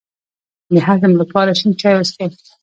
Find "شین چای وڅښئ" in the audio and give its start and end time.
1.59-2.27